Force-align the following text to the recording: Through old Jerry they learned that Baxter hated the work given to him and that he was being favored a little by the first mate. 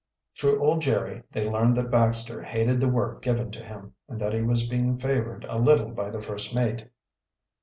Through 0.35 0.59
old 0.63 0.81
Jerry 0.81 1.21
they 1.31 1.47
learned 1.47 1.77
that 1.77 1.91
Baxter 1.91 2.41
hated 2.41 2.79
the 2.79 2.89
work 2.89 3.21
given 3.21 3.51
to 3.51 3.63
him 3.63 3.93
and 4.09 4.19
that 4.19 4.33
he 4.33 4.41
was 4.41 4.65
being 4.65 4.97
favored 4.97 5.43
a 5.47 5.59
little 5.59 5.89
by 5.91 6.09
the 6.09 6.19
first 6.19 6.55
mate. 6.55 6.87